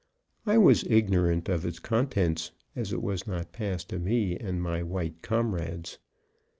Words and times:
I 0.47 0.57
was 0.57 0.83
ignorant 0.85 1.47
of 1.47 1.63
its 1.63 1.77
contents, 1.77 2.49
as 2.75 2.91
it 2.91 3.03
was 3.03 3.27
not 3.27 3.51
passed 3.51 3.87
to 3.89 3.99
me 3.99 4.35
and 4.35 4.59
my 4.59 4.81
white 4.81 5.21
comrades. 5.21 5.99